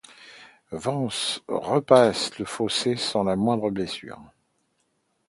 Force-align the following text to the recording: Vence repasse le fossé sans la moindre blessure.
Vence 0.71 1.43
repasse 1.47 2.35
le 2.39 2.45
fossé 2.45 2.95
sans 2.95 3.23
la 3.23 3.35
moindre 3.35 3.69
blessure. 3.69 4.19